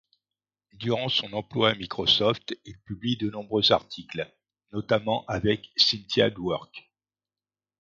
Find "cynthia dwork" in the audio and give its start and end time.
5.77-6.91